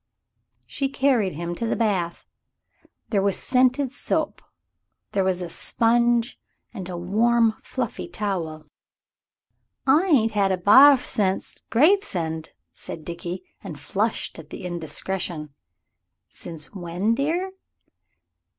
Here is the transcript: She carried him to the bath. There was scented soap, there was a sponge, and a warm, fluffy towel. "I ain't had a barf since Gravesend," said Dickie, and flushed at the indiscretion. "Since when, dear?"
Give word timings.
She 0.65 0.89
carried 0.89 1.33
him 1.33 1.53
to 1.53 1.67
the 1.67 1.75
bath. 1.75 2.25
There 3.09 3.21
was 3.21 3.37
scented 3.37 3.93
soap, 3.93 4.41
there 5.11 5.23
was 5.23 5.43
a 5.43 5.47
sponge, 5.51 6.39
and 6.73 6.89
a 6.89 6.97
warm, 6.97 7.51
fluffy 7.61 8.07
towel. 8.07 8.65
"I 9.85 10.05
ain't 10.07 10.31
had 10.31 10.51
a 10.51 10.57
barf 10.57 11.05
since 11.05 11.61
Gravesend," 11.69 12.49
said 12.73 13.05
Dickie, 13.05 13.43
and 13.63 13.79
flushed 13.79 14.39
at 14.39 14.49
the 14.49 14.65
indiscretion. 14.65 15.53
"Since 16.29 16.73
when, 16.73 17.13
dear?" 17.13 17.51